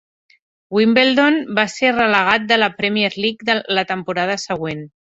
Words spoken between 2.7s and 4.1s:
Premier League la